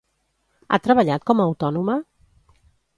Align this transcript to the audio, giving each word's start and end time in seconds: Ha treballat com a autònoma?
Ha 0.69 0.79
treballat 0.87 1.27
com 1.31 1.39
a 1.39 1.47
autònoma? 1.53 2.01